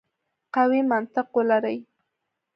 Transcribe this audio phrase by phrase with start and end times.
[0.55, 1.77] قوي منطق ولري.